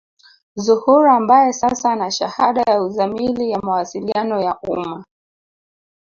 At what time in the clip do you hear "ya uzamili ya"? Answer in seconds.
2.67-3.59